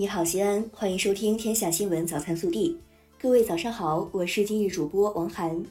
[0.00, 2.70] 你好，西安，欢迎收听《天下新闻早餐速递》。
[3.20, 5.62] 各位早上好，我是今日主播王涵。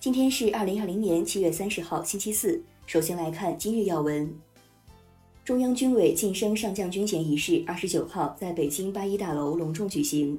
[0.00, 2.60] 今天是二零二零年七月三十号，星期四。
[2.84, 4.28] 首先来看今日要闻。
[5.44, 10.36] 中央军委晋升上将军衔仪式二十九号在北京八一大楼隆重举行。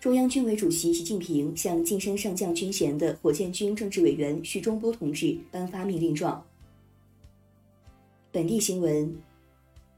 [0.00, 6.42] 中央军委主席习近平向晋升上将军衔的火箭军政治委员徐忠波同志颁发命令状。
[8.32, 9.14] 本地新闻：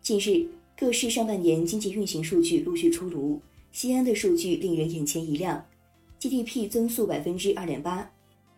[0.02, 0.48] 近日。
[0.80, 3.40] 各市上半年经济运行数据陆续出炉，
[3.72, 5.66] 西安的数据令人眼前一亮
[6.20, 8.08] ，GDP 增速百分之二点八，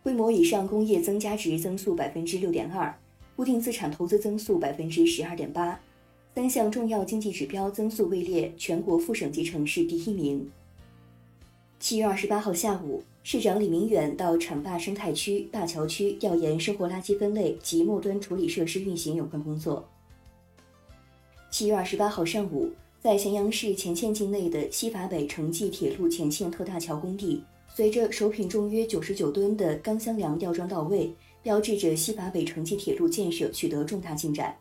[0.03, 2.95] 规模以上工业增加值增速百分之六点二，
[3.37, 5.81] 固定资产投资增速百分之十二点八，
[6.35, 10.47] 三项重要经济指标增速位列全国副省级城市第一名。
[11.79, 19.89] 七月二十八号下午，市长李明远到浐灞生态区灞桥区调研生活垃圾分类及末端处理设施运行有关工作。
[21.51, 27.43] 七月二十八号上午，在咸阳市乾县境内的西法北城际铁路乾县特大桥工地，
[27.75, 34.57] 随着首品重约九十九吨的钢箱梁吊装到位，标志着西法北城际铁路建设取得重大进展。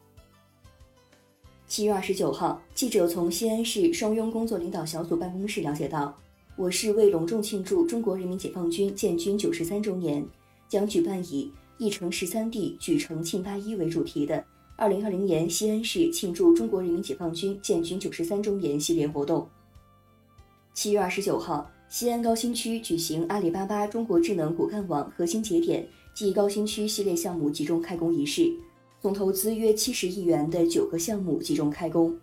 [1.67, 6.17] 七月二十九号，记者从西安市双拥工作领导小组办公室了解到，
[6.57, 10.25] 我市为隆重庆祝中国人民解放军建军九十三周年，
[10.67, 14.43] 将举办以“一城十三地，举城庆八一”为主题的。
[14.79, 19.45] 二零二零年西安市庆祝中国人民解放军建军九十三周年系列活动。
[20.73, 25.85] 七月二十九号，西安高新区举行阿里巴巴中国智能骨干网核心节点
[26.15, 28.49] 暨高新区系列项目集中开工仪式，
[29.01, 32.17] 总投资约七十亿元的九个项目集中开工。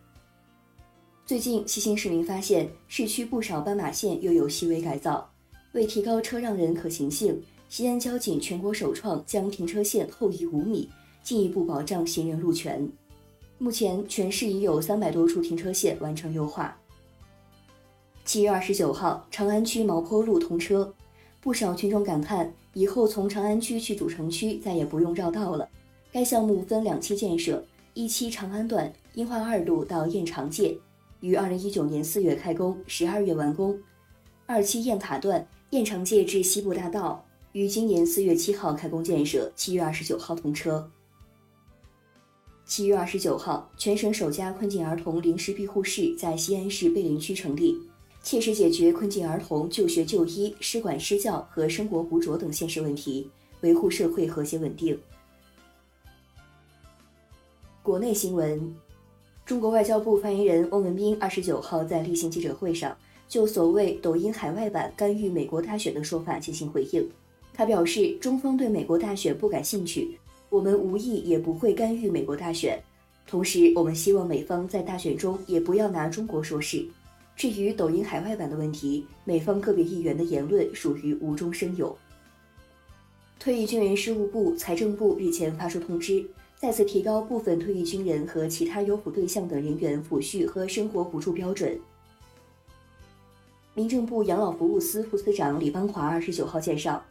[1.27, 5.31] 最近，细心市民发现，市区不少斑马线又有细微改造。
[5.75, 10.89] 为提高车让人可行性，西安交警全国首创将停车线后移五米。
[11.27, 12.89] 进一步保障行人路权。
[13.59, 16.79] 目前，全市已有三百多处停车线完成优化。
[18.25, 20.95] 七月二十九号，长安区毛坡路通车，
[21.41, 25.69] 不少群众感叹，以后从长安区去主城区再也不用绕道了。
[26.13, 30.79] 该项目分两期建设，一期长安段樱花二路到雁长界，
[31.19, 33.75] 于二零一九年四月开工，十二月完工；
[34.47, 40.89] 二期雁塔段雁长界至西部大道，于今年四月七号开工建设，七月二十九号通车。
[42.67, 47.79] 七月二十九号，全省首家困境儿童临时庇护室在西安市碑林区成立，
[48.25, 54.99] 切实解决困境儿童就学就医、失管失教和生活无着等现实问题，维护社会和谐稳定。
[57.85, 58.75] 国内新闻，
[59.45, 62.97] 中国外交部发言人汪文斌二十九号在例行记者会上
[63.29, 67.09] 就所谓抖音海外版干预美国大选的说法进行回应，
[67.55, 70.19] 他表示，中方对美国大选不感兴趣。
[70.49, 72.81] 我们无意也不会干预美国大选，
[73.27, 76.87] 同时我们希望美方在大选中也不要拿中国说事。
[77.35, 81.97] 至于抖音海外版的问题，美方个别议员的言论属于无中生有。
[83.39, 86.25] 退役军人事务部、财政部日前发出通知，
[86.57, 91.79] 再次提高部分退役军人和其他优抚对象等人员抚恤和生活补助标准。
[93.75, 97.05] 民政部养老服务司副司长李邦华二十九号介绍。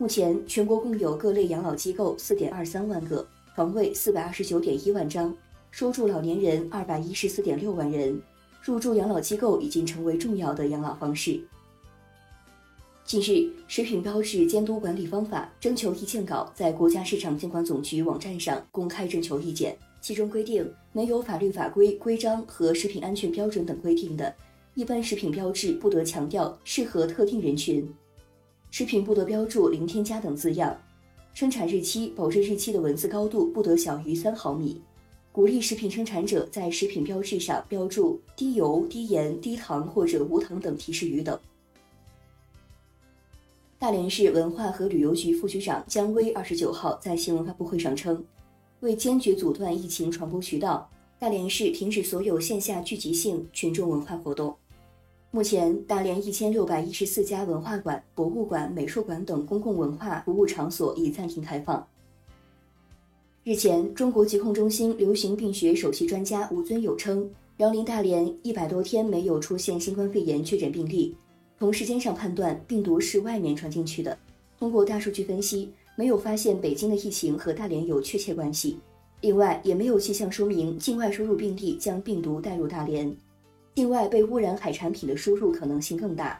[0.00, 3.26] 目前，全国共有各类养老机构四点二三万个，
[3.56, 5.36] 床位四百二十九点一万张，
[5.72, 8.22] 收住老年人二百一十四点六万人。
[8.62, 11.40] 入住养老机构已经成为重要的养老方式。
[13.04, 13.24] 近日，
[13.66, 24.32] 《食品标志监督管理方法》征求意见稿在国家市场监管总局网站上公开征求意见，其中规定，没有法律法规、规章和食品安全标准等规定的，
[24.74, 27.88] 一般食品标志不得强调适合特定人群。
[28.70, 30.76] 食品不得标注“零添加”等字样，
[31.34, 34.80] 生产日期、保质日期的文字高度不得小于三毫米。
[35.32, 41.38] 鼓励食品生产者在食品标志上标注低油、低盐、低糖或者无糖等提示语等。
[43.78, 48.24] 大连市文化和旅游局副局长姜威二十九号在新闻发布会上称，
[48.80, 50.90] 为坚决阻断疫情传播渠道，
[51.20, 54.56] 大连市停止所有线下聚集性群众文化活动。
[55.30, 61.86] 目前，大连一千六百一十四家文化馆、博物馆、美术馆等公共文化服务场所已暂停开放。
[63.44, 71.14] 日前，中国疾控中心流行病学首席专家吴尊友称，辽宁大连一百多天没有出现新冠肺炎确诊病例，
[71.58, 74.16] 从时间上判断，病毒是外面传进去的。
[74.58, 78.78] 通过大数据分析，没有发现北京的疫情和大连有确切关系。
[79.20, 83.14] 另外，也没有迹象说明境外输入病例将病毒带入大连。
[83.78, 86.36] 境外被污染海产品的输入可能性更大。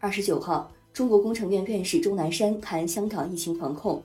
[0.00, 4.02] 二十九号，中国工程院院士钟南山谈香港疫情防控。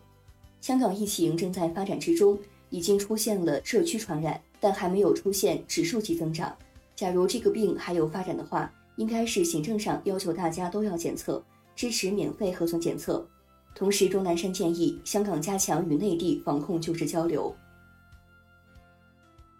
[0.59, 2.37] 香港疫情正在发展之中，
[2.69, 6.53] 已经出现了社区传染，但还没有出现指数级增长。
[6.97, 11.41] 假如这个病还有发展的话，应该是行政上要求大家都要检测，
[11.77, 13.25] 支持免费核酸检测。
[13.73, 17.55] 同时，钟南山建议香港加强与内地防控救治交流。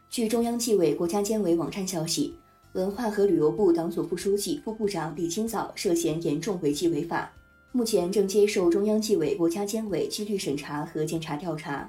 [0.10, 2.34] 据中央纪委国家监委网站消息，
[2.74, 7.32] 文化和旅游部党组副书记、副部长李金早涉嫌严重违纪违法，
[7.72, 11.88] 目前正接受中央纪委国家监委纪律审查和监察调查。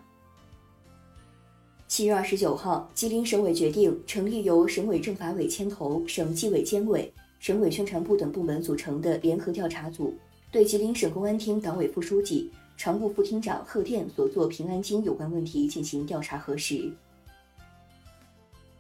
[1.89, 10.15] 七月二十九号，吉林省委决定成立由省委政法委牵头、省纪委监委、省委宣传部等部门组成的联合调查组。
[10.53, 16.93] 对吉林省公安厅党委副书记、常务副厅长贺电所作平安京有关问题进行调查核实。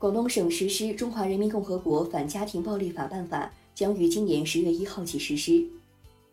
[0.00, 5.62] 广东省实施《中华人民共和国反家庭暴力法》办法将于今年十月一号起实施。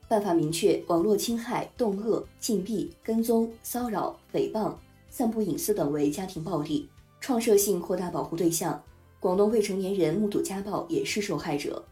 [0.07, 4.73] 办法明确，网络侵害、恫吓、禁闭、跟踪、骚扰、诽谤、
[5.09, 6.87] 散布隐私等为家庭暴力，
[7.19, 8.81] 创设性扩大保护对象。
[9.19, 11.83] 广东未成年人目睹家暴也是受害者。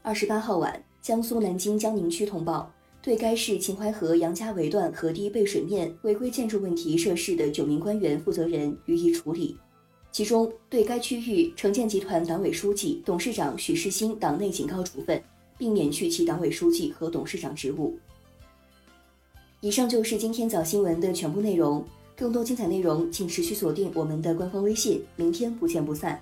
[0.00, 0.80] 二十八号晚。
[1.02, 2.68] 江苏南京江宁区通报，
[3.02, 9.56] 对该市秦淮河杨家围段河堤背水面违规建筑问题涉事的九名官员负责人予以处理，
[10.16, 15.22] 其中对该区域城建集团党委书记、董事长许世新党内警告处分，
[15.58, 17.94] 并免去其党委书记和董事长职务。
[19.60, 21.86] 以上就是今天早新闻的全部内容，
[22.16, 26.18] 更多精彩内容请持续锁定我们的官方微信，明天不见不散。